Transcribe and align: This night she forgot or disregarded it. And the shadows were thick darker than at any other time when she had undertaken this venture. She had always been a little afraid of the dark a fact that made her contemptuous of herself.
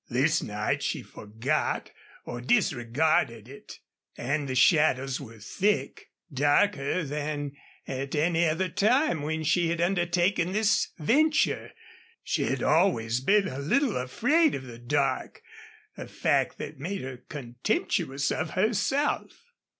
This 0.09 0.41
night 0.41 0.81
she 0.81 1.03
forgot 1.03 1.91
or 2.25 2.41
disregarded 2.41 3.47
it. 3.47 3.77
And 4.17 4.47
the 4.49 4.55
shadows 4.55 5.21
were 5.21 5.37
thick 5.37 6.07
darker 6.33 7.03
than 7.03 7.51
at 7.87 8.15
any 8.15 8.45
other 8.47 8.67
time 8.67 9.21
when 9.21 9.43
she 9.43 9.67
had 9.69 9.79
undertaken 9.79 10.53
this 10.53 10.91
venture. 10.97 11.71
She 12.23 12.45
had 12.45 12.63
always 12.63 13.19
been 13.19 13.47
a 13.47 13.59
little 13.59 13.95
afraid 13.95 14.55
of 14.55 14.63
the 14.63 14.79
dark 14.79 15.43
a 15.95 16.07
fact 16.07 16.57
that 16.57 16.79
made 16.79 17.01
her 17.01 17.17
contemptuous 17.17 18.31
of 18.31 18.49
herself. 18.55 19.51